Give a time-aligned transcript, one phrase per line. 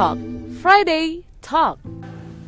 [0.00, 0.16] Talk
[0.64, 1.76] Friday Talk.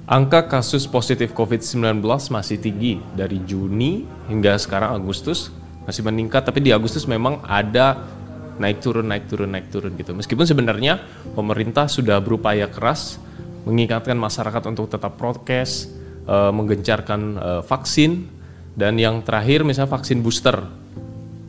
[0.09, 2.01] Angka kasus positif COVID-19
[2.33, 5.53] masih tinggi dari Juni hingga sekarang Agustus
[5.85, 8.09] masih meningkat tapi di Agustus memang ada
[8.57, 10.17] naik turun naik turun naik turun gitu.
[10.17, 11.05] Meskipun sebenarnya
[11.37, 13.21] pemerintah sudah berupaya keras
[13.69, 15.93] mengingatkan masyarakat untuk tetap prokes,
[16.25, 18.33] uh, menggencarkan uh, vaksin
[18.81, 20.57] dan yang terakhir misalnya vaksin booster.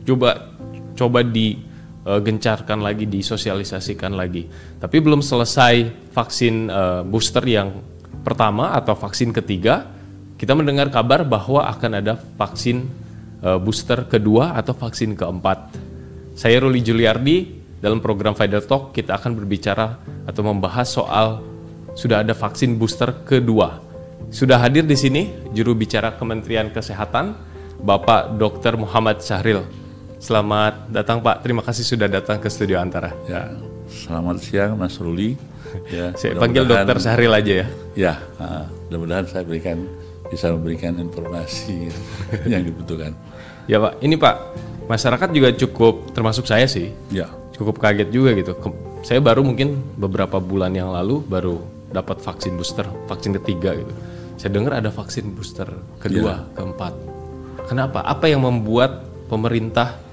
[0.04, 0.52] Coba
[1.00, 1.72] coba digencarkan
[2.04, 4.46] uh, lagi, disosialisasikan lagi.
[4.78, 7.80] Tapi belum selesai vaksin uh, booster yang
[8.24, 9.88] pertama atau vaksin ketiga,
[10.36, 12.84] kita mendengar kabar bahwa akan ada vaksin
[13.40, 15.80] uh, booster kedua atau vaksin keempat.
[16.34, 21.44] Saya Ruli Juliardi dalam program Fider Talk kita akan berbicara atau membahas soal
[21.94, 23.80] sudah ada vaksin booster kedua.
[24.34, 27.38] Sudah hadir di sini juru bicara Kementerian Kesehatan
[27.78, 28.74] Bapak Dr.
[28.74, 29.83] Muhammad Syahril.
[30.24, 33.12] Selamat datang Pak, terima kasih sudah datang ke studio Antara.
[33.28, 33.44] Ya,
[33.92, 35.36] selamat siang Mas Ruli.
[35.92, 37.66] Ya, saya panggil Dokter Syahril aja ya.
[37.92, 39.84] Ya, uh, mudah-mudahan saya berikan
[40.32, 41.92] bisa memberikan informasi
[42.56, 43.12] yang dibutuhkan.
[43.68, 44.36] Ya Pak, ini Pak,
[44.88, 46.96] masyarakat juga cukup termasuk saya sih.
[47.12, 47.28] Ya.
[47.52, 48.56] Cukup kaget juga gitu.
[49.04, 51.60] Saya baru mungkin beberapa bulan yang lalu baru
[51.92, 53.92] dapat vaksin booster, vaksin ketiga gitu.
[54.40, 55.68] Saya dengar ada vaksin booster
[56.00, 56.56] kedua, ya.
[56.56, 56.96] keempat.
[57.68, 58.00] Kenapa?
[58.08, 60.03] Apa yang membuat pemerintah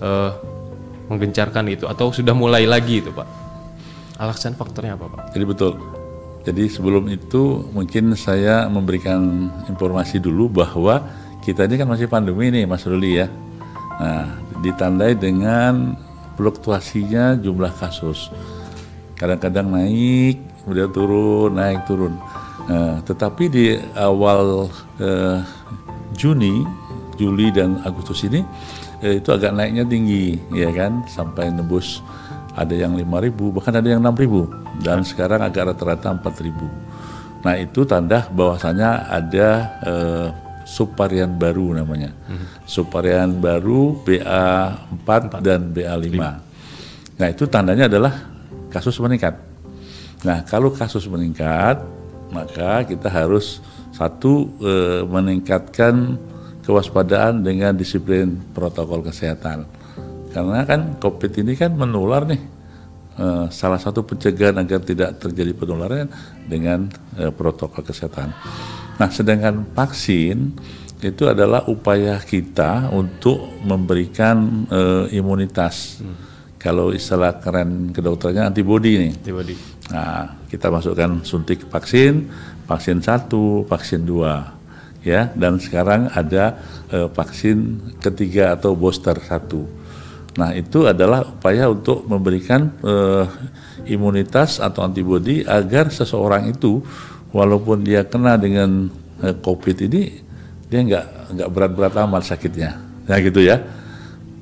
[0.00, 0.30] uh,
[1.10, 3.28] menggencarkan itu atau sudah mulai lagi itu, Pak?
[4.20, 5.22] Alasan faktornya apa, Pak?
[5.32, 5.72] Jadi betul.
[6.40, 11.04] Jadi sebelum itu mungkin saya memberikan informasi dulu bahwa
[11.44, 13.28] kita ini kan masih pandemi nih, Mas Ruli ya.
[14.00, 15.96] Nah, ditandai dengan
[16.40, 18.32] fluktuasinya jumlah kasus.
[19.20, 22.16] Kadang-kadang naik, kemudian turun, naik turun.
[22.64, 25.44] Nah, tetapi di awal eh,
[26.16, 26.64] Juni,
[27.20, 28.40] Juli dan Agustus ini
[29.04, 32.00] eh, itu agak naiknya tinggi, ya kan, sampai nembus
[32.54, 37.46] ada yang 5.000 bahkan ada yang 6.000 dan sekarang agak rata-rata 4.000.
[37.46, 39.48] Nah itu tanda bahwasanya ada
[39.86, 40.28] eh,
[40.66, 42.68] subvarian baru namanya, hmm.
[42.68, 45.08] subvarian baru BA4
[45.40, 46.16] dan BA5.
[47.20, 48.12] Nah itu tandanya adalah
[48.70, 49.34] kasus meningkat.
[50.20, 51.80] Nah, kalau kasus meningkat,
[52.30, 53.58] maka kita harus
[53.90, 54.72] satu e,
[55.08, 56.16] meningkatkan
[56.64, 59.64] kewaspadaan dengan disiplin protokol kesehatan.
[60.30, 62.42] Karena kan COVID ini kan menular nih.
[63.18, 66.06] E, salah satu pencegahan agar tidak terjadi penularan
[66.46, 66.86] dengan
[67.18, 68.30] e, protokol kesehatan.
[69.00, 70.54] Nah, sedangkan vaksin
[71.00, 74.80] itu adalah upaya kita untuk memberikan e,
[75.18, 76.04] imunitas.
[76.04, 76.28] Hmm.
[76.60, 79.12] Kalau istilah keren kedokterannya antibody nih.
[79.16, 79.56] Antibody
[79.90, 82.30] Nah, kita masukkan suntik vaksin,
[82.70, 84.54] vaksin satu, vaksin dua,
[85.04, 86.60] ya, dan sekarang ada
[86.92, 89.64] eh, vaksin ketiga atau booster satu.
[90.38, 93.26] Nah, itu adalah upaya untuk memberikan eh,
[93.90, 96.80] imunitas atau antibodi agar seseorang itu,
[97.34, 98.88] walaupun dia kena dengan
[99.20, 100.02] eh, COVID ini,
[100.70, 101.06] dia nggak
[101.36, 103.58] nggak berat-berat amat sakitnya, nah gitu ya.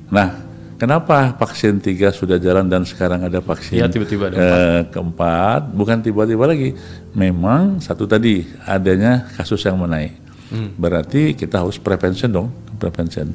[0.09, 0.49] Nah,
[0.79, 5.75] Kenapa vaksin tiga sudah jalan dan sekarang ada vaksin ya, tiba-tiba ada eh, keempat?
[5.75, 6.71] Bukan tiba-tiba lagi.
[7.11, 10.28] Memang satu tadi adanya kasus yang menaik.
[10.49, 10.73] Hmm.
[10.75, 12.49] Berarti kita harus prevention dong,
[12.81, 13.33] prevention.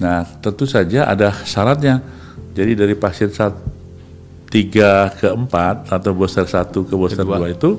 [0.00, 2.00] Nah, tentu saja ada syaratnya.
[2.56, 3.54] Jadi dari vaksin saat
[4.48, 7.76] tiga ke empat atau booster satu ke booster dua itu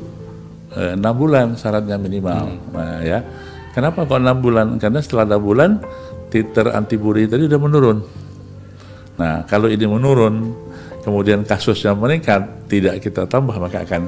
[0.78, 2.46] eh, enam bulan syaratnya minimal.
[2.46, 2.74] Hmm.
[2.74, 3.20] Nah, ya.
[3.70, 4.68] Kenapa kok enam bulan?
[4.82, 5.72] Karena setelah enam bulan
[6.30, 7.98] titer antibodi tadi udah menurun.
[9.20, 10.56] Nah, kalau ini menurun,
[11.04, 14.08] kemudian kasusnya meningkat, tidak kita tambah maka akan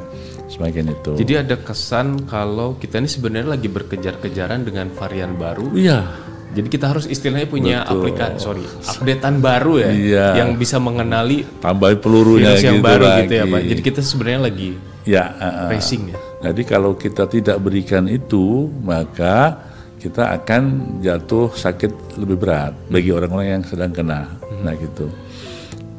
[0.52, 1.12] semakin itu.
[1.16, 5.72] Jadi ada kesan kalau kita ini sebenarnya lagi berkejar-kejaran dengan varian baru.
[5.72, 6.12] Iya.
[6.51, 10.28] Jadi kita harus istilahnya punya aplikasi, sorry, updatean baru ya, iya.
[10.44, 13.19] yang bisa mengenali tambahin pelurunya yang gitu baru lagi.
[13.24, 13.62] gitu ya pak.
[13.72, 14.69] Jadi kita sebenarnya lagi
[15.07, 16.19] ya uh, racing ya.
[16.51, 19.63] Jadi kalau kita tidak berikan itu, maka
[19.96, 20.63] kita akan
[21.00, 24.27] jatuh sakit lebih berat bagi orang-orang yang sedang kena.
[24.60, 25.07] Nah gitu.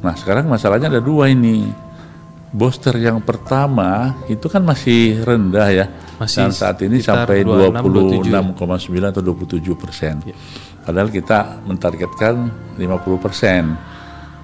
[0.03, 1.71] Nah sekarang masalahnya ada dua ini.
[2.53, 5.85] Booster yang pertama itu kan masih rendah ya.
[6.21, 8.53] Masih Dan saat ini sampai 26,9
[9.09, 10.21] atau 27 persen.
[10.21, 10.37] Ya.
[10.85, 13.73] Padahal kita mentargetkan 50 persen.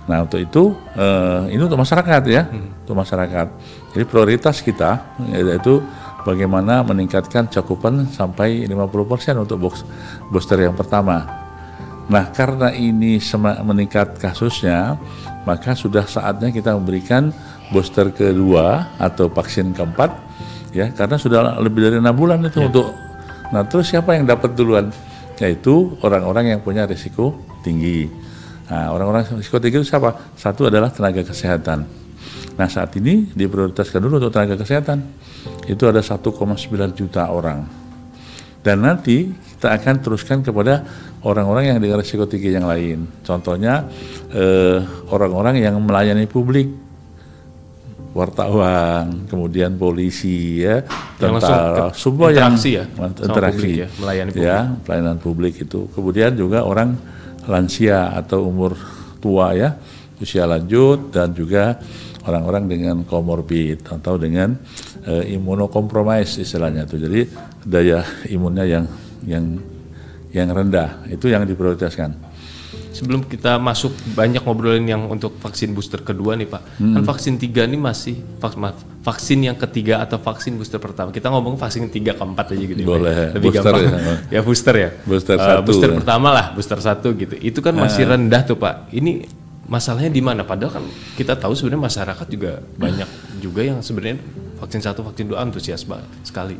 [0.09, 2.89] Nah untuk itu eh, ini untuk masyarakat ya, hmm.
[2.89, 3.47] untuk masyarakat.
[3.93, 5.77] Jadi prioritas kita yaitu
[6.25, 9.69] bagaimana meningkatkan cakupan sampai 50 persen untuk
[10.33, 11.39] booster yang pertama.
[12.09, 13.21] Nah, karena ini
[13.61, 14.97] meningkat kasusnya,
[15.49, 17.33] maka sudah saatnya kita memberikan
[17.73, 20.13] booster kedua atau vaksin keempat,
[20.69, 22.69] ya, karena sudah lebih dari enam bulan itu ya.
[22.69, 22.93] untuk.
[23.49, 24.93] Nah, terus siapa yang dapat duluan?
[25.41, 27.33] Yaitu orang-orang yang punya risiko
[27.65, 28.05] tinggi.
[28.69, 30.37] Nah, orang-orang risiko tinggi itu siapa?
[30.37, 31.89] Satu adalah tenaga kesehatan.
[32.59, 34.99] Nah saat ini diprioritaskan dulu untuk tenaga kesehatan.
[35.63, 36.27] Itu ada 1,9
[36.91, 37.63] juta orang.
[38.59, 40.87] Dan nanti kita akan teruskan kepada
[41.19, 43.03] orang-orang yang dengan risiko tinggi yang lain.
[43.27, 43.91] Contohnya
[44.31, 44.79] eh,
[45.11, 46.71] orang-orang yang melayani publik,
[48.15, 50.79] wartawan, kemudian polisi ya,
[51.19, 52.83] tentara, semua yang interaksi ya,
[53.19, 55.91] interaksi publik ya, melayani ya, pelayanan publik itu.
[55.91, 56.95] Kemudian juga orang
[57.43, 58.79] lansia atau umur
[59.19, 59.75] tua ya,
[60.23, 61.83] usia lanjut dan juga
[62.23, 64.55] orang-orang dengan komorbid atau dengan
[65.03, 66.95] eh, imunokompromis istilahnya itu.
[66.95, 67.21] Jadi
[67.67, 68.87] daya imunnya yang
[69.23, 69.59] yang
[70.29, 72.27] yang rendah itu yang diprioritaskan.
[72.89, 76.61] Sebelum kita masuk banyak ngobrolin yang untuk vaksin booster kedua nih Pak.
[76.77, 78.17] Kan vaksin tiga ini masih
[78.57, 81.07] maaf, vaksin yang ketiga atau vaksin booster pertama.
[81.09, 82.75] Kita ngomong vaksin tiga keempat aja gitu.
[82.75, 82.91] ya, Pak.
[82.91, 83.15] Boleh.
[83.39, 83.83] Lebih Booster gampang.
[83.87, 84.15] ya.
[84.35, 84.89] Ya, booster ya.
[85.05, 85.95] Booster Eh, satu Booster ya.
[86.01, 87.35] pertama lah, booster satu gitu.
[87.39, 88.91] Itu kan masih rendah tuh Pak.
[88.91, 89.23] Ini
[89.65, 90.41] masalahnya di mana?
[90.43, 90.83] Padahal kan
[91.15, 93.09] kita tahu sebenarnya masyarakat juga banyak
[93.45, 94.17] juga yang sebenarnya
[94.59, 96.57] vaksin satu, vaksin dua antusias Pak, sekali.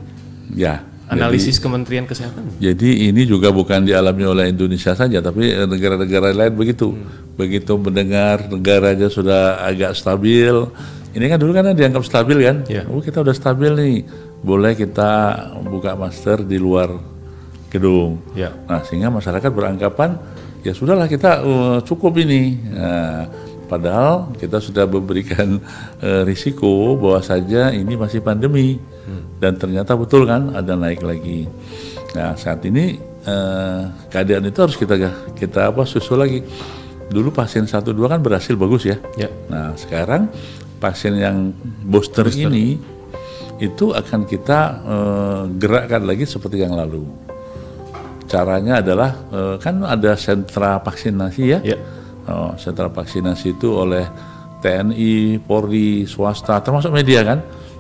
[0.56, 0.86] Ya.
[1.10, 2.62] Analisis Kementerian Kesehatan.
[2.62, 6.94] Jadi ini juga bukan dialami oleh Indonesia saja, tapi eh, negara-negara lain begitu.
[7.34, 10.54] Begitu mendengar negaranya sudah agak stabil,
[11.18, 12.58] ini kan dulu kan dianggap stabil kan?
[12.70, 12.86] Iya.
[12.86, 13.96] Oh kita udah stabil nih,
[14.46, 15.10] boleh kita
[15.66, 16.94] buka master di luar
[17.74, 18.22] gedung.
[18.38, 18.54] Ya.
[18.70, 20.22] Nah sehingga masyarakat beranggapan
[20.62, 22.62] ya sudahlah kita eh, cukup ini.
[22.70, 23.26] Nah,
[23.66, 25.58] padahal kita sudah memberikan
[26.06, 28.78] eh, risiko bahwa saja ini masih pandemi
[29.40, 31.48] dan ternyata betul kan ada naik lagi.
[32.16, 34.96] Nah saat ini eh, keadaan itu harus kita
[35.38, 36.42] kita apa susul lagi.
[37.10, 38.98] Dulu pasien satu dua kan berhasil bagus ya.
[39.18, 39.30] Ya.
[39.50, 40.30] Nah sekarang
[40.78, 41.52] pasien yang
[41.86, 42.78] booster, ini
[43.60, 47.04] itu akan kita eh, gerakkan lagi seperti yang lalu.
[48.30, 51.60] Caranya adalah eh, kan ada sentra vaksinasi ya.
[51.66, 51.78] Ya.
[52.30, 54.06] Oh, sentra vaksinasi itu oleh
[54.62, 57.40] TNI, Polri, swasta, termasuk media kan.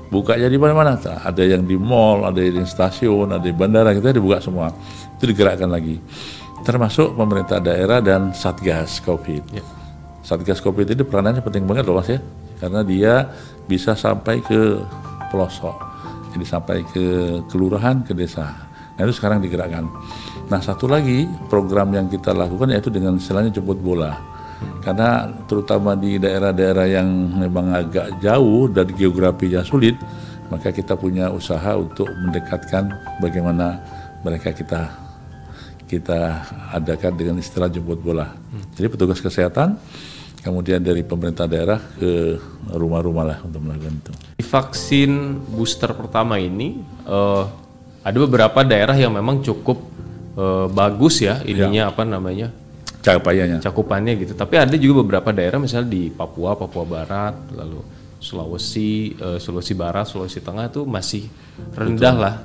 [0.10, 0.98] Bukanya di mana-mana.
[0.98, 4.74] Ada yang di mall, ada yang di stasiun, ada di bandara, kita dibuka semua.
[5.18, 6.02] Itu digerakkan lagi.
[6.66, 9.44] Termasuk pemerintah daerah dan Satgas Covid.
[9.54, 9.64] Ya.
[10.20, 12.20] Satgas Covid ini peranannya penting banget loh mas ya,
[12.62, 13.34] karena dia
[13.66, 14.78] bisa sampai ke
[15.32, 15.74] pelosok,
[16.36, 17.06] jadi sampai ke
[17.50, 18.54] kelurahan, ke desa.
[18.94, 19.90] Nah itu sekarang digerakkan.
[20.52, 24.22] Nah satu lagi program yang kita lakukan yaitu dengan istilahnya jemput bola,
[24.80, 29.96] karena terutama di daerah-daerah yang memang agak jauh dan geografinya sulit,
[30.50, 32.90] maka kita punya usaha untuk mendekatkan
[33.22, 33.80] bagaimana
[34.24, 34.90] mereka kita
[35.90, 38.38] kita adakan dengan istilah jemput bola.
[38.78, 39.74] Jadi petugas kesehatan,
[40.46, 42.38] kemudian dari pemerintah daerah ke
[42.70, 44.12] rumah-rumah lah untuk melakukan itu.
[44.46, 46.78] Vaksin booster pertama ini
[47.10, 47.44] eh,
[48.06, 49.82] ada beberapa daerah yang memang cukup
[50.38, 52.54] eh, bagus ya ininya apa namanya
[53.00, 53.60] Capaiannya.
[53.63, 54.34] cakupannya gitu.
[54.36, 57.80] Tapi ada juga beberapa daerah misalnya di Papua, Papua Barat, lalu
[58.19, 61.24] Sulawesi, eh, Sulawesi Barat, Sulawesi Tengah itu masih
[61.72, 62.36] rendah lah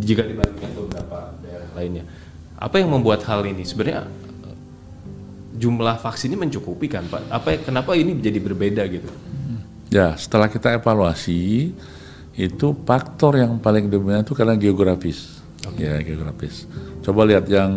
[0.00, 2.04] jika dibandingkan beberapa daerah lainnya.
[2.58, 4.08] Apa yang membuat hal ini sebenarnya
[4.48, 4.56] eh,
[5.60, 7.28] jumlah vaksin ini mencukupi kan Pak?
[7.28, 9.12] Apa kenapa ini jadi berbeda gitu?
[9.88, 11.72] Ya, setelah kita evaluasi,
[12.36, 15.37] itu faktor yang paling dominan itu karena geografis.
[15.76, 16.64] Ya, geografis.
[17.04, 17.70] Coba lihat yang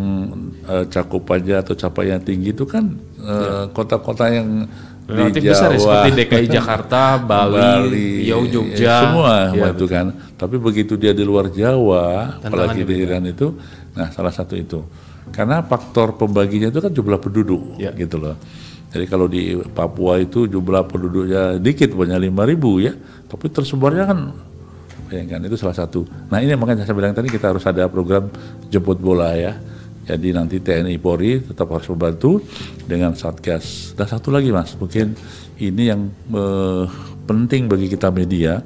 [0.69, 4.69] eh, cakupannya atau capaian tinggi itu kan eh, kota-kota yang
[5.11, 9.85] Relatif di besar ya Jawa, seperti DKI Jakarta, Bali, Riau, Jogja, ya, semua Ya, itu
[9.89, 10.05] kan.
[10.39, 13.51] Tapi begitu dia di luar Jawa, Tantangannya apalagi di Iran itu,
[13.97, 14.79] nah salah satu itu.
[15.35, 17.91] Karena faktor pembaginya itu kan jumlah penduduk, Ya.
[17.91, 18.35] gitu loh.
[18.91, 22.93] Jadi kalau di Papua itu jumlah penduduknya dikit, banyak 5.000 ya,
[23.27, 24.19] tapi tersebarnya kan
[25.11, 26.07] bayangkan itu salah satu.
[26.31, 28.31] Nah ini makanya saya bilang tadi kita harus ada program
[28.71, 29.59] jemput bola ya.
[30.07, 32.39] Jadi nanti TNI Polri tetap harus membantu
[32.87, 33.93] dengan Satgas.
[33.93, 35.13] Dan satu lagi mas, mungkin
[35.59, 36.85] ini yang eh,
[37.27, 38.63] penting bagi kita media.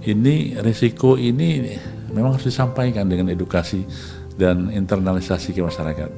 [0.00, 1.76] Ini risiko ini
[2.16, 3.84] memang harus disampaikan dengan edukasi
[4.40, 6.10] dan internalisasi ke masyarakat.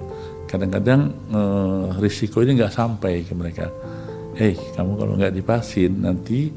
[0.47, 1.01] Kadang-kadang
[1.33, 3.67] eh, risiko ini nggak sampai ke mereka.
[4.39, 6.49] Hei, kamu kalau nggak divaksin nanti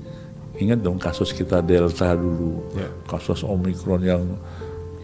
[0.58, 2.88] ingat dong kasus kita Delta dulu, Ya.
[3.06, 4.24] kasus Omikron yang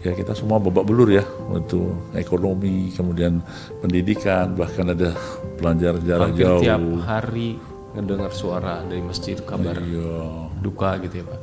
[0.02, 3.38] ya kita semua babak belur ya untuk ekonomi, kemudian
[3.78, 5.14] pendidikan, bahkan ada
[5.54, 6.60] pelajar jarak Hampir jauh.
[6.60, 7.48] tiap hari
[7.92, 10.50] ngedengar suara dari masjid kabar Iya.
[10.58, 11.40] duka gitu ya Pak.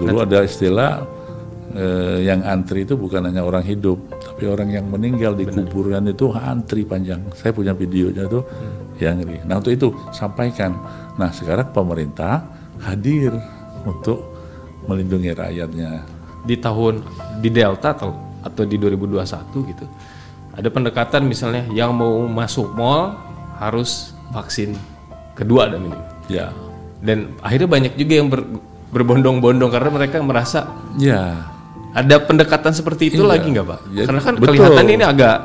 [0.00, 0.92] Dulu ada istilah
[1.70, 6.26] eh, yang antri itu bukan hanya orang hidup, tapi orang yang meninggal di kuburan itu
[6.34, 7.22] antri panjang.
[7.30, 8.42] Saya punya videonya tuh
[8.98, 9.46] yang ngeri.
[9.46, 10.74] Nah untuk itu sampaikan.
[11.14, 12.42] Nah sekarang pemerintah
[12.80, 13.32] hadir
[13.84, 14.24] untuk
[14.84, 16.04] melindungi rakyatnya.
[16.40, 17.04] Di tahun
[17.38, 18.10] di Delta atau
[18.40, 19.84] atau di 2021 gitu.
[20.50, 23.14] Ada pendekatan misalnya yang mau masuk mall
[23.60, 24.72] harus vaksin
[25.36, 26.00] kedua dan ini.
[26.30, 26.48] Ya,
[27.00, 28.48] Dan akhirnya banyak juga yang ber-
[28.90, 31.48] berbondong-bondong karena mereka merasa Ya,
[31.92, 33.30] ada pendekatan seperti itu Iya.
[33.30, 33.80] lagi nggak pak?
[33.88, 34.46] Jadi- Karena kan betul.
[34.52, 35.36] kelihatan ini agak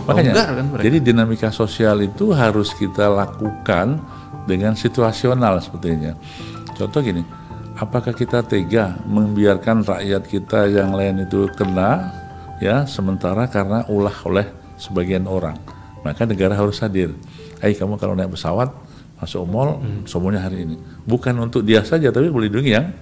[0.00, 0.32] makanya.
[0.32, 0.84] longgar kan mereka.
[0.86, 3.98] Jadi dinamika sosial itu harus kita lakukan
[4.44, 6.14] dengan situasional sepertinya.
[6.74, 7.22] Contoh gini,
[7.78, 12.10] apakah kita tega membiarkan rakyat kita yang lain itu kena
[12.58, 14.46] ya sementara karena ulah oleh
[14.78, 15.58] sebagian orang.
[16.02, 17.14] Maka negara harus hadir.
[17.62, 18.68] Eh kamu kalau naik pesawat
[19.18, 20.76] masuk mall semuanya hari ini.
[21.06, 22.92] Bukan untuk dia saja tapi melindungi yang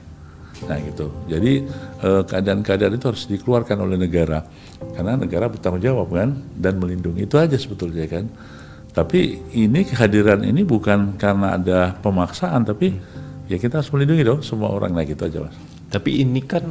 [0.62, 1.10] Nah gitu.
[1.26, 1.66] Jadi
[2.02, 4.46] eh, keadaan-keadaan itu harus dikeluarkan oleh negara
[4.94, 8.30] karena negara bertanggung jawab kan dan melindungi itu aja sebetulnya kan.
[8.92, 12.92] Tapi ini kehadiran ini bukan karena ada pemaksaan tapi
[13.52, 15.56] ya kita harus melindungi dong semua orang nah gitu aja mas.
[15.92, 16.64] Tapi ini kan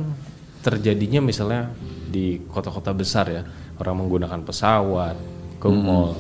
[0.62, 1.70] terjadinya misalnya
[2.10, 3.42] di kota-kota besar ya
[3.78, 5.16] orang menggunakan pesawat
[5.62, 5.82] ke Hmm.
[5.86, 6.18] mall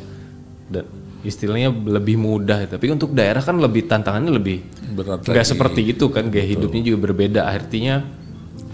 [0.70, 0.86] dan
[1.22, 2.70] istilahnya lebih mudah.
[2.70, 4.58] Tapi untuk daerah kan lebih tantangannya lebih
[4.92, 7.42] Berat nggak seperti itu kan gaya hidupnya juga berbeda.
[7.50, 8.06] Artinya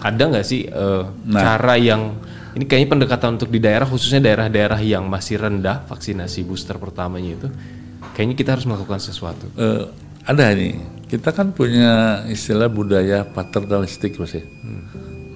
[0.03, 1.39] ada nggak sih eh, Nah.
[1.39, 2.19] cara yang
[2.55, 7.47] ini kayaknya pendekatan untuk di daerah khususnya daerah-daerah yang masih rendah vaksinasi booster pertamanya itu
[8.17, 9.45] kayaknya kita harus melakukan sesuatu.
[9.53, 9.85] Eh,
[10.27, 10.75] ada ini
[11.07, 14.43] kita kan punya istilah budaya paternalistik mas ya.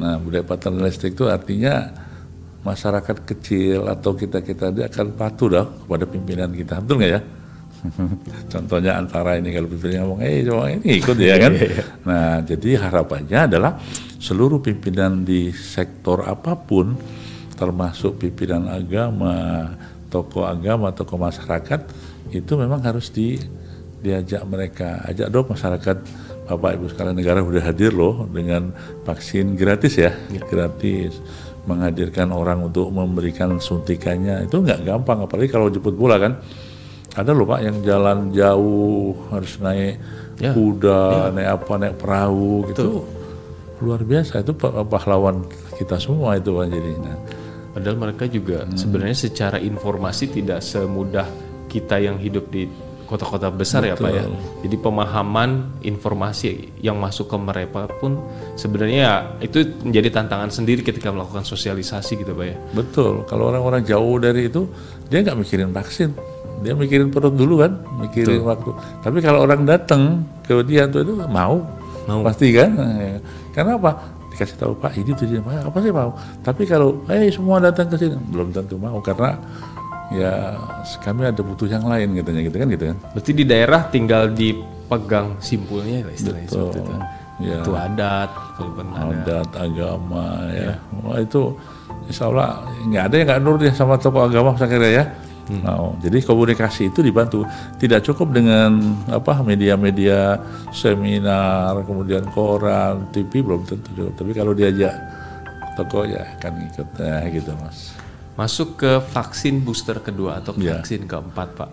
[0.04, 1.96] Nah budaya paternalistik itu artinya
[2.68, 7.22] masyarakat kecil atau kita kita dia akan patuh dah kepada pimpinan kita betul nggak ya?
[8.54, 11.54] Contohnya antara ini kalau pimpinan ngomong, eh coba ini ikut ya kan?
[12.04, 13.80] Nah jadi harapannya adalah
[14.20, 17.00] seluruh pimpinan di sektor apa pun
[17.56, 19.72] termasuk pimpinan agama,
[20.12, 21.80] tokoh agama, tokoh masyarakat
[22.36, 23.40] itu memang harus di
[24.02, 25.98] diajak mereka, ajak dong masyarakat
[26.42, 30.12] Bapak Ibu sekalian negara udah hadir loh dengan vaksin gratis ya,
[30.46, 31.22] gratis.
[31.62, 34.50] Menghadirkan orang untuk memberikan suntikannya.
[34.50, 36.42] Itu nggak gampang apalagi kalau jemput bola kan.
[37.14, 40.00] Ada loh pak yang jalan jauh harus naik
[40.42, 40.58] Ya.
[40.58, 43.06] kuda naik apa naik perahu gitu.
[43.78, 45.46] Luar biasa itu pa- pahlawan
[45.78, 47.18] kita semua itu pak jadi nah,
[47.72, 48.74] Padahal mereka juga Hmm.
[48.74, 51.30] sebenarnya secara informasi tidak semudah
[51.70, 52.66] kita yang hidup di
[53.12, 54.24] kota-kota besar ya Pak ya.
[54.64, 58.16] Jadi pemahaman informasi yang masuk ke mereka pun
[58.56, 62.56] sebenarnya ya itu menjadi tantangan sendiri ketika melakukan sosialisasi gitu Pak ya.
[62.72, 64.64] Betul, kalau orang-orang jauh dari itu
[65.12, 66.16] dia nggak mikirin vaksin,
[66.64, 68.72] dia mikirin perut dulu kan, mikirin waktu.
[69.04, 71.60] Tapi kalau orang datang ke dia tuh itu mau,
[72.24, 72.72] pasti kan?
[72.80, 73.20] Eh,
[73.52, 73.92] Karena apa?
[74.32, 76.16] Dikasih tahu Pak ini tujuan Pak, apa sih mau?
[76.40, 79.36] Tapi kalau eh semua datang ke sini belum tentu mau karena
[80.12, 80.60] ya
[81.00, 82.98] kami ada butuh yang lain katanya gitu kan gitu kan.
[83.16, 86.60] Berarti di daerah tinggal dipegang simpulnya lah istilahnya Betul.
[86.60, 86.94] seperti itu.
[87.42, 87.58] Ya.
[87.66, 88.30] Itu adat,
[88.62, 89.02] ada.
[89.02, 91.58] adat agama ya, Wah, itu
[92.06, 95.06] insya Allah nggak ada yang nggak nurut ya sama tokoh agama saya kira ya
[95.52, 97.44] Nah, jadi komunikasi itu dibantu
[97.76, 100.40] tidak cukup dengan apa media-media
[100.72, 104.96] seminar kemudian koran TV belum tentu cukup tapi kalau diajak
[105.76, 107.92] tokoh ya akan ikut nah, gitu mas
[108.42, 110.82] Masuk ke vaksin booster kedua atau Ya.
[110.82, 111.70] vaksin keempat Pak.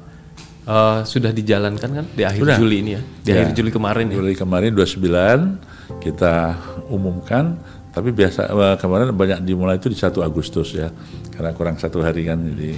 [0.69, 2.57] Eh, sudah dijalankan kan di akhir Sudah.
[2.61, 3.03] Juli ini ya?
[3.25, 3.35] Di Ya.
[3.41, 4.17] akhir Juli kemarin ya?
[4.21, 5.57] Juli kemarin 29
[5.97, 7.57] kita umumkan
[7.89, 10.93] tapi biasa eh, kemarin banyak dimulai itu di 1 Agustus ya
[11.33, 12.77] karena kurang satu hari kan jadi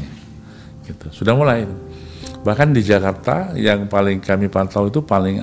[0.86, 1.66] gitu sudah mulai
[2.40, 5.42] bahkan di Jakarta yang paling kami pantau itu paling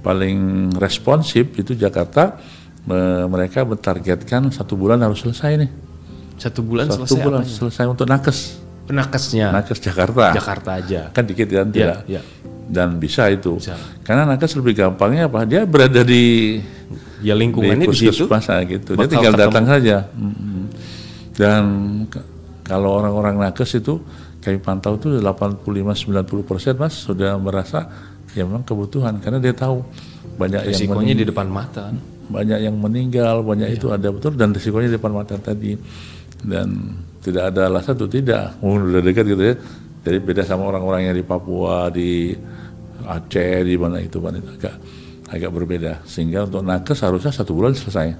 [0.00, 0.38] paling
[0.80, 2.40] responsif itu Jakarta
[2.82, 5.70] me- mereka mentargetkan satu bulan harus selesai nih
[6.42, 7.54] Satu bulan satu selesai bulan apanya?
[7.54, 8.38] selesai untuk nakes
[8.82, 11.00] Penakesnya nakes Jakarta Jakarta aja.
[11.08, 12.20] kan dikit kan Iya, tidak iya.
[12.66, 13.78] dan bisa itu Bisa.
[14.02, 16.58] karena nakes lebih gampangnya apa dia berada di
[17.20, 18.26] Ya lingkungannya di, situ.
[18.26, 18.90] puskesmas nah, gitu.
[18.92, 19.46] Dia tinggal ketemu.
[19.46, 19.96] datang saja.
[21.32, 21.62] Dan
[22.62, 24.02] kalau orang-orang nakes itu
[24.38, 26.02] kami pantau itu 85-90
[26.42, 27.86] persen mas sudah merasa
[28.32, 29.86] ya memang kebutuhan karena dia tahu
[30.34, 31.94] banyak yang Risikonya mening- di depan mata.
[32.24, 33.76] banyak yang meninggal banyak Iya.
[33.76, 35.76] itu ada betul dan risikonya di depan mata tadi
[36.42, 38.58] dan tidak ada alasan itu tidak.
[38.58, 39.54] Mungkin udah dekat gitu ya.
[40.02, 42.34] Jadi beda sama orang-orang yang di Papua di
[43.02, 44.74] Aceh di mana itu kan itu agak
[45.30, 45.92] agak berbeda.
[46.02, 48.18] Sehingga untuk nakes harusnya satu bulan selesai.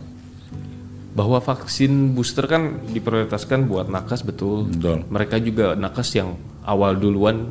[1.13, 4.71] Bahwa vaksin booster kan diprioritaskan buat nakes betul.
[4.71, 5.03] Betul.
[5.11, 7.51] Mereka juga nakes yang awal duluan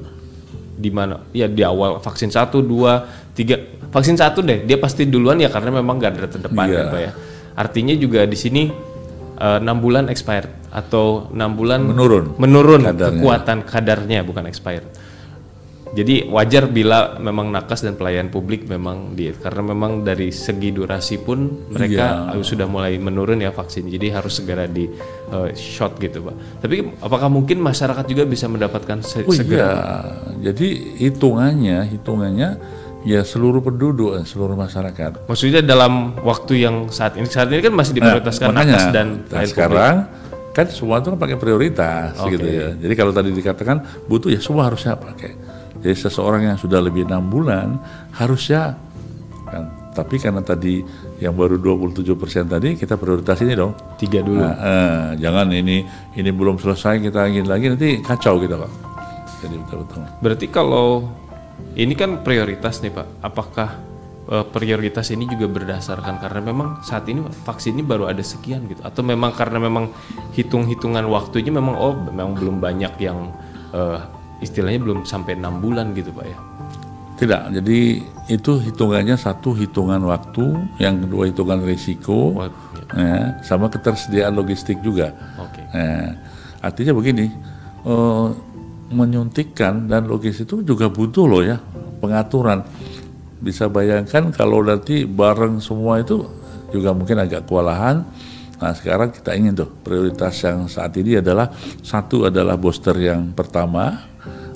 [0.82, 3.60] di mana ya di awal vaksin satu dua tiga.
[3.92, 7.12] Vaksin satu deh dia pasti duluan ya karena memang nggak ada terdepan kan Pak ya.
[7.60, 8.72] Artinya juga di sini
[9.34, 13.16] eh, enam bulan expired atau enam bulan Menurun menurun kadarnya.
[13.16, 14.88] kekuatan kadarnya bukan expired
[15.92, 21.20] jadi wajar bila memang nakes dan pelayan publik memang di karena memang dari segi durasi
[21.20, 22.40] pun mereka Iya.
[22.42, 24.88] sudah mulai menurun ya vaksin jadi harus segera di
[25.28, 29.84] eh, shot gitu pak tapi apakah mungkin masyarakat juga bisa mendapatkan se- Oh segera iya,
[30.48, 30.68] jadi
[31.02, 32.50] hitungannya, hitungannya
[33.02, 35.26] ya seluruh penduduk, seluruh masyarakat.
[35.26, 39.46] Maksudnya dalam waktu yang saat ini saat ini kan masih diprioritaskan Nah, makanya, dan nah,
[39.46, 39.96] sekarang
[40.52, 42.36] kan semua itu kan pakai prioritas Oke.
[42.38, 42.68] gitu ya.
[42.76, 45.32] Jadi kalau tadi dikatakan butuh ya semua harusnya pakai.
[45.82, 47.80] Jadi seseorang yang sudah lebih enam bulan
[48.14, 48.78] harusnya
[49.50, 49.82] kan.
[49.92, 50.80] Tapi karena tadi
[51.20, 53.76] yang baru 27% tadi kita prioritas ini dong.
[54.00, 54.40] tiga dulu.
[54.40, 55.84] Nah, eh, jangan ini
[56.16, 58.72] ini belum selesai kita ingin lagi nanti kacau kita pak.
[59.42, 60.00] Jadi betul-betul.
[60.22, 61.12] Berarti kalau
[61.76, 63.70] ini kan prioritas nih Pak, apakah
[64.28, 68.84] eh, prioritas ini juga berdasarkan karena memang saat ini vaksin ini baru ada sekian gitu,
[68.84, 69.90] atau memang karena memang
[70.36, 73.32] hitung-hitungan waktunya memang oh memang belum banyak yang
[73.72, 74.00] eh,
[74.42, 76.38] istilahnya belum sampai enam bulan gitu Pak ya?
[77.22, 78.02] Tidak, jadi
[78.34, 80.42] itu hitungannya satu hitungan waktu,
[80.82, 82.34] yang kedua hitungan risiko,
[82.98, 85.14] ya, sama ketersediaan logistik juga.
[85.38, 85.62] Oke.
[85.70, 86.18] Nah,
[86.66, 87.30] artinya begini,
[87.86, 88.28] eh,
[88.92, 91.58] menyuntikkan dan logis itu juga butuh loh ya
[92.04, 92.62] pengaturan.
[93.42, 96.28] Bisa bayangkan kalau nanti bareng semua itu
[96.70, 98.06] juga mungkin agak kewalahan.
[98.62, 101.50] Nah sekarang kita ingin tuh prioritas yang saat ini adalah
[101.82, 104.06] satu adalah booster yang pertama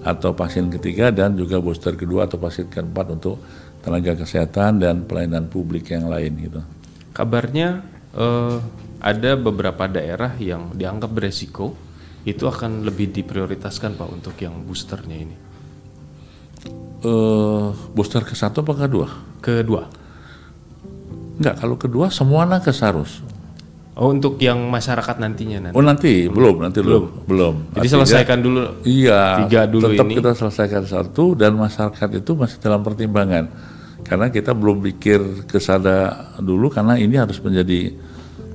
[0.06, 3.42] atau vaksin ketiga dan juga booster kedua atau vaksin keempat untuk
[3.82, 6.62] tenaga kesehatan dan pelayanan publik yang lain gitu.
[7.18, 7.82] Kabarnya
[8.13, 8.58] eh,
[9.01, 11.74] ada beberapa daerah yang dianggap beresiko
[12.25, 15.36] itu akan lebih diprioritaskan Pak untuk yang boosternya ini.
[17.05, 19.08] Eh booster ke satu apa kedua?
[19.39, 19.86] Kedua.
[21.38, 23.22] Enggak, kalau kedua semua nakes harus.
[23.96, 25.75] Oh untuk yang masyarakat nantinya nanti.
[25.77, 27.53] Oh nanti belum, nanti belum, belum.
[27.72, 28.62] Jadi Artinya- selesaikan dulu.
[28.84, 30.15] Iya, Tiga dulu tetap ini.
[30.20, 33.48] kita selesaikan satu dan masyarakat itu masih dalam pertimbangan.
[34.03, 37.96] Karena kita belum pikir ke sana dulu karena ini harus menjadi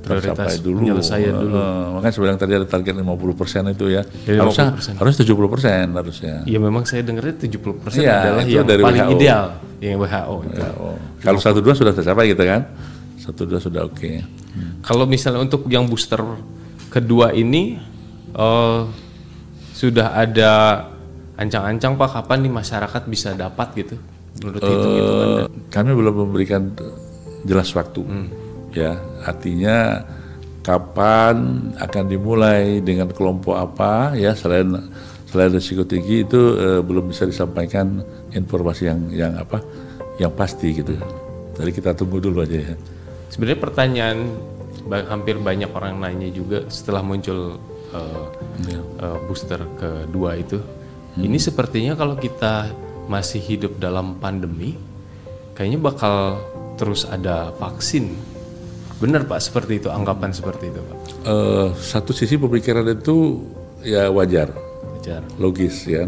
[0.01, 0.81] tercapai dulu.
[0.81, 1.55] penyelesaian dulu.
[1.55, 4.03] Eh, makanya sebenarnya tadi ada target 50% itu ya.
[4.25, 4.95] Ya, harusnya 50%.
[4.97, 6.35] harus 70% harusnya.
[6.49, 9.15] Ya memang saya dengarnya 70% Iya, adalah yang dari paling WHO.
[9.17, 9.45] ideal,
[9.79, 10.61] yang WHO itu.
[10.61, 10.97] Ya, oh.
[11.21, 12.65] Kalau satu dua sudah tercapai gitu kan?
[13.21, 14.13] Satu dua sudah oke.
[14.81, 16.21] Kalau misalnya untuk yang booster
[16.89, 17.77] kedua ini
[18.33, 18.81] eh,
[19.71, 20.53] sudah ada
[21.37, 23.97] ancang-ancang Pak kapan nih masyarakat bisa dapat gitu?
[24.41, 25.29] Menurut itu gitu kan.
[25.69, 26.73] Kami belum memberikan
[27.45, 28.01] jelas waktu
[28.75, 30.07] ya artinya
[30.61, 34.77] kapan akan dimulai dengan kelompok apa ya selain
[35.31, 38.03] selain risiko tinggi itu eh, belum bisa disampaikan
[38.35, 39.63] informasi yang yang apa
[40.21, 40.95] yang pasti gitu
[41.57, 42.77] jadi kita tunggu dulu aja ya
[43.31, 44.19] Sebenarnya pertanyaan
[45.07, 47.63] hampir banyak orang nanya juga setelah muncul
[47.95, 48.27] eh,
[48.75, 50.59] eh, booster kedua itu.
[51.15, 52.71] Ini sepertinya kalau kita
[53.07, 54.75] masih hidup dalam pandemi,
[55.55, 56.43] kayaknya bakal
[56.75, 58.11] terus ada vaksin.
[59.01, 60.97] Benar Pak, seperti itu anggapan seperti itu Pak.
[61.25, 63.41] Eh, satu sisi pemikiran itu
[63.81, 64.53] ya wajar.
[64.93, 65.25] Wajar.
[65.41, 66.05] logis ya.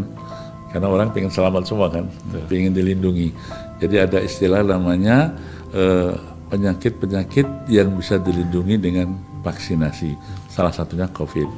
[0.69, 2.05] Karena orang pengen selamat semua kan?
[2.45, 3.33] Pengen dilindungi.
[3.81, 5.33] Jadi ada istilah namanya
[5.73, 6.13] eh,
[6.53, 10.13] penyakit-penyakit yang bisa dilindungi dengan vaksinasi.
[10.53, 11.49] Salah satunya covid.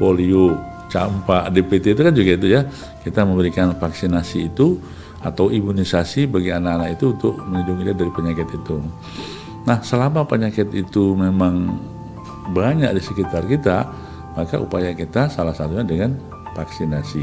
[0.00, 0.56] Polio
[0.88, 2.64] campak DPT itu kan juga itu ya.
[3.04, 4.80] Kita memberikan vaksinasi itu
[5.20, 8.80] atau imunisasi bagi anak-anak itu untuk melindungi dia dari penyakit itu
[9.68, 11.76] nah selama penyakit itu memang
[12.50, 13.86] banyak di sekitar kita,
[14.34, 16.16] maka upaya kita salah satunya dengan
[16.54, 17.22] vaksinasi.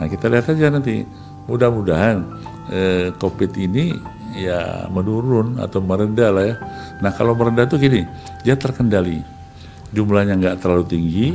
[0.00, 1.06] Nah kita lihat aja nanti,
[1.46, 2.24] mudah-mudahan
[2.72, 3.94] eh, COVID ini
[4.34, 6.56] ya menurun atau merendah lah ya.
[6.98, 8.02] Nah kalau merendah itu gini,
[8.42, 9.22] dia terkendali,
[9.94, 11.26] jumlahnya nggak terlalu tinggi,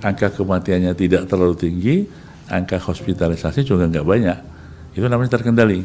[0.00, 2.08] angka kematiannya tidak terlalu tinggi,
[2.48, 4.38] angka hospitalisasi juga nggak banyak,
[4.96, 5.84] itu namanya terkendali.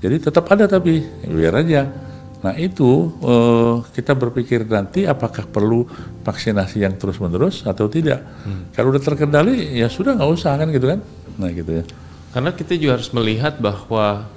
[0.00, 1.88] Jadi tetap ada tapi biar aja.
[2.44, 5.88] Nah itu eh, kita berpikir nanti apakah perlu
[6.20, 8.20] vaksinasi yang terus menerus atau tidak.
[8.76, 11.00] Kalau udah terkendali ya sudah nggak usah kan gitu kan.
[11.40, 11.84] Nah gitu ya.
[12.36, 14.28] Karena kita juga harus melihat bahwa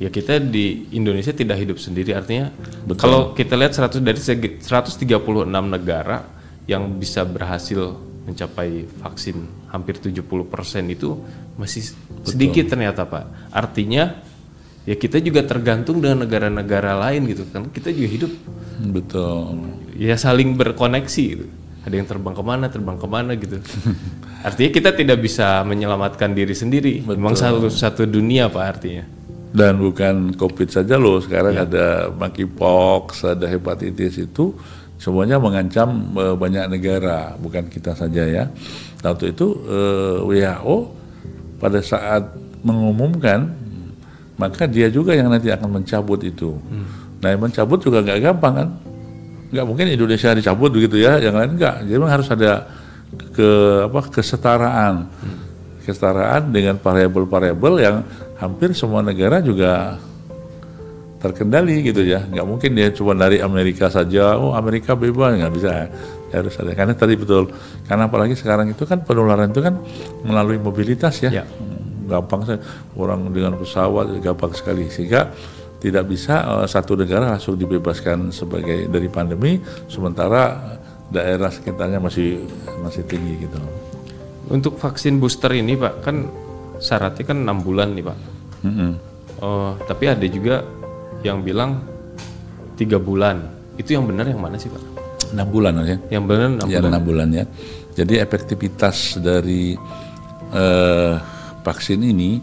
[0.00, 2.50] ya kita di Indonesia tidak hidup sendiri artinya
[2.98, 6.26] kalau kita lihat 100 dari segi- 136 negara
[6.66, 9.36] yang bisa berhasil mencapai vaksin
[9.68, 11.20] hampir 70% itu
[11.60, 11.92] masih
[12.24, 13.52] sedikit ternyata Pak.
[13.52, 14.16] Artinya
[14.84, 17.68] ya kita juga tergantung dengan negara-negara lain gitu kan.
[17.72, 18.32] Kita juga hidup
[18.92, 19.74] Betul.
[19.96, 21.46] ya saling berkoneksi gitu.
[21.84, 23.60] Ada yang terbang ke mana, terbang ke mana gitu.
[24.46, 27.04] Artinya kita tidak bisa menyelamatkan diri sendiri.
[27.04, 29.04] Memang satu satu dunia pak artinya.
[29.54, 34.50] Dan bukan COVID saja loh, sekarang ada monkeypox, ada hepatitis itu
[34.98, 38.44] semuanya mengancam eh, banyak negara, bukan kita saja ya.
[39.00, 40.76] Nah untuk itu eh, WHO
[41.62, 43.63] pada saat mengumumkan
[44.34, 46.58] maka dia juga yang nanti akan mencabut itu.
[47.22, 48.68] Nah yang mencabut juga nggak gampang kan?
[49.54, 51.86] Nggak mungkin Indonesia dicabut begitu ya, yang lain nggak.
[51.86, 52.66] Jadi memang harus ada
[53.14, 53.50] ke
[53.86, 54.94] apa kesetaraan,
[55.86, 57.96] kesetaraan dengan variabel-variabel yang
[58.42, 59.96] hampir semua negara juga
[61.22, 62.26] terkendali gitu ya.
[62.26, 65.38] Nggak mungkin dia cuma dari Amerika saja oh Amerika bebas.
[65.38, 65.70] Nggak bisa
[66.34, 66.74] harus ada.
[66.74, 67.48] Karena tadi betul.
[67.86, 69.78] Karena apalagi sekarang itu kan penularan itu kan
[70.26, 71.44] melalui mobilitas ya, Ya.
[72.04, 72.60] Hmm, gampang
[73.00, 75.32] orang dengan pesawat gampang sekali sehingga
[75.80, 80.76] tidak bisa eh, satu negara langsung dibebaskan sebagai dari pandemi sementara
[81.08, 82.44] daerah sekitarnya masih
[82.80, 83.58] masih tinggi gitu.
[84.48, 86.28] Untuk vaksin booster ini Pak, kan
[86.80, 88.18] syaratnya kan enam bulan nih Pak.
[88.64, 88.92] Mm-mm.
[89.40, 90.64] Oh, tapi ada juga
[91.24, 91.80] yang bilang
[92.76, 93.40] tiga bulan.
[93.80, 94.82] Itu yang benar yang mana sih Pak?
[95.32, 95.96] Enam bulan ya.
[96.12, 97.00] Yang benar enam ya bulan.
[97.00, 97.44] bulan ya.
[97.94, 99.76] Jadi efektivitas dari
[100.52, 101.14] eh,
[101.64, 102.38] vaksin ini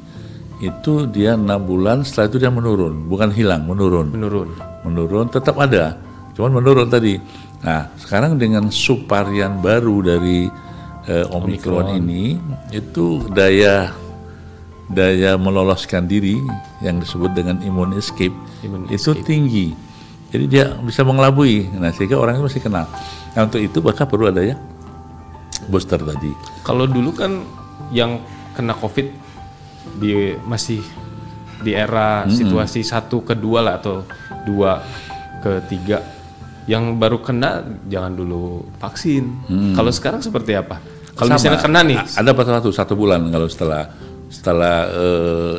[0.62, 4.14] itu dia enam bulan setelah itu dia menurun, bukan hilang, menurun.
[4.14, 4.50] Menurun.
[4.86, 5.98] Menurun tetap ada,
[6.38, 7.18] cuman menurun tadi.
[7.62, 10.50] Nah sekarang dengan subvarian baru dari
[11.10, 12.38] eh, Omicron, ini
[12.74, 13.94] itu daya
[14.92, 16.38] daya meloloskan diri
[16.84, 19.74] yang disebut dengan immune escape Immune itu tinggi.
[20.32, 21.68] Jadi dia bisa mengelabui.
[21.76, 22.86] Nah sehingga orang itu masih kena.
[23.34, 24.56] Nah untuk itu maka perlu ada ya
[25.68, 26.32] booster tadi.
[26.62, 27.42] Kalau dulu kan
[27.92, 28.22] yang
[28.62, 29.08] kena COVID
[29.98, 30.86] di masih
[31.66, 34.06] di era situasi satu ke dua lah atau
[34.46, 34.86] dua
[35.42, 35.98] ke tiga
[36.70, 39.26] yang baru kena jangan dulu vaksin.
[39.74, 40.78] Kalau sekarang seperti apa?
[41.18, 43.90] Kalau misalnya kena nih, ada pas satu satu bulan kalau setelah
[44.30, 45.58] setelah eh,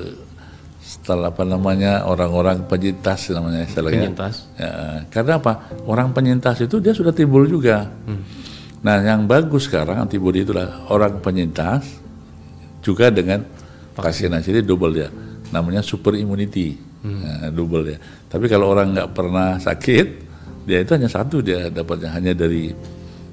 [0.80, 4.14] setelah apa namanya orang-orang penyintas namanya istilahnya.
[4.14, 4.34] Penyintas.
[4.54, 5.52] Ya, karena apa?
[5.84, 7.90] Orang penyintas itu dia sudah timbul juga.
[8.82, 12.01] Nah, yang bagus sekarang antibodi itulah orang penyintas
[12.82, 13.40] juga dengan
[13.94, 15.08] vaksinasi ini double ya.
[15.54, 16.74] Namanya super immunity.
[17.02, 17.98] Nah, double ya.
[18.26, 20.06] Tapi kalau orang nggak pernah sakit,
[20.66, 22.70] dia itu hanya satu dia dapatnya hanya dari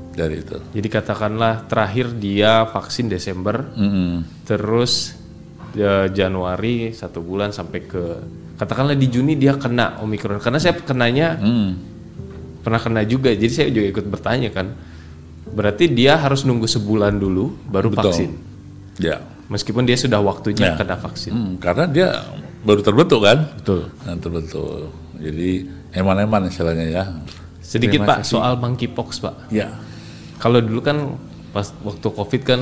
[0.09, 0.57] dari itu.
[0.75, 4.43] jadi katakanlah terakhir dia vaksin Desember, Mm-mm.
[4.43, 5.15] terus
[5.71, 8.03] ya, Januari satu bulan sampai ke
[8.59, 10.41] katakanlah di Juni dia kena Omikron.
[10.43, 11.69] Karena saya kenanya Mm.
[12.59, 14.67] pernah kena juga, jadi saya juga ikut bertanya kan.
[15.49, 18.01] Berarti dia harus nunggu sebulan dulu baru Betul.
[18.11, 18.29] vaksin.
[18.99, 19.23] Ya.
[19.49, 20.77] Meskipun dia sudah waktunya Ya.
[20.77, 21.33] kena vaksin.
[21.33, 22.07] Hmm, karena dia
[22.61, 23.49] baru terbentuk kan?
[23.55, 23.89] Betul.
[23.99, 24.93] Nah, terbentuk.
[25.17, 27.03] Jadi eman-eman istilahnya ya.
[27.59, 29.49] Sedikit Terima Pak soal monkeypox Pak.
[29.49, 29.73] Ya.
[30.37, 31.17] Kalau dulu kan
[31.49, 32.61] pas waktu Covid kan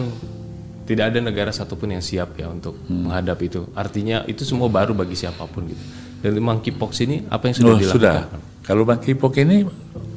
[0.84, 3.06] tidak ada negara satupun yang siap ya untuk Hmm.
[3.06, 3.67] menghadapi itu.
[3.73, 5.84] Artinya itu semua baru bagi siapa pun gitu.
[6.17, 7.95] Dan monkeypox ini apa yang sudah Oh, dilakukan?
[8.00, 8.15] sudah.
[8.63, 9.67] Kalau monkeypox ini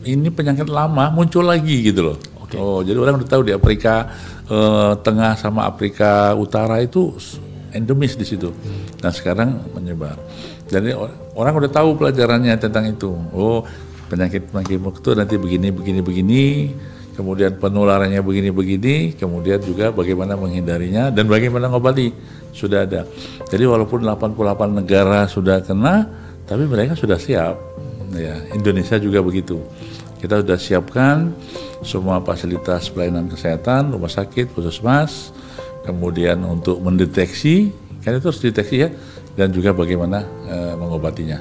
[0.02, 2.16] ini penyakit lama muncul lagi gitu loh.
[2.52, 4.10] Oh, jadi orang udah tahu di Afrika
[4.50, 7.14] eh, Tengah sama Afrika Utara itu
[7.70, 8.50] endemis di situ.
[9.00, 10.18] Nah sekarang menyebar.
[10.66, 13.10] Jadi or- orang udah tahu pelajarannya tentang itu.
[13.30, 13.62] Oh
[14.10, 16.44] penyakit monkeypox itu nanti begini begini begini.
[17.10, 22.08] Kemudian penularannya begini-begini, kemudian juga bagaimana menghindarinya dan bagaimana ngobati
[22.56, 23.04] sudah ada.
[23.44, 26.08] Jadi walaupun 88 negara sudah kena,
[26.48, 27.60] tapi mereka sudah siap.
[28.16, 29.60] Ya, Indonesia juga begitu.
[30.20, 31.32] Kita sudah siapkan
[31.80, 35.32] semua fasilitas pelayanan kesehatan, rumah sakit, puskesmas,
[35.88, 37.72] kemudian untuk mendeteksi,
[38.04, 38.88] kan itu harus deteksi ya,
[39.32, 41.40] dan juga bagaimana eh, mengobatinya.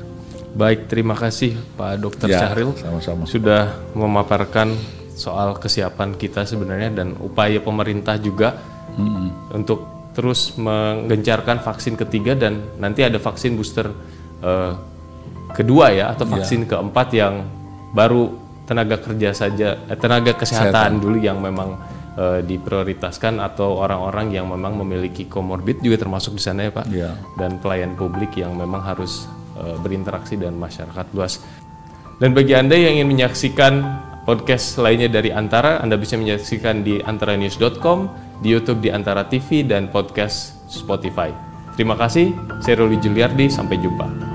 [0.56, 3.24] Baik, terima kasih Pak Dokter Ya, Syahril sama-sama.
[3.30, 4.74] sudah memaparkan
[5.14, 8.56] soal kesiapan kita sebenarnya dan upaya pemerintah juga
[9.54, 13.92] untuk terus menggencarkan vaksin ketiga dan nanti ada vaksin booster
[14.42, 14.74] eh,
[15.54, 17.46] kedua ya atau vaksin keempat yang
[17.94, 21.82] baru tenaga kerja saja eh, tenaga kesehatan dulu yang memang
[22.14, 27.18] eh, diprioritaskan atau orang-orang yang memang memiliki komorbid juga termasuk di sana ya Pak Ya.
[27.42, 29.26] dan pelayan publik yang memang harus
[29.58, 31.42] eh, berinteraksi dengan masyarakat luas.
[32.22, 33.74] Dan bagi Anda yang ingin menyaksikan
[34.28, 38.12] podcast lainnya dari Antara, Anda bisa menyaksikan di antaranews.com,
[38.44, 41.32] di YouTube di Antara TV dan podcast Spotify.
[41.80, 44.29] Terima kasih, saya Ruli Juliardi, sampai jumpa.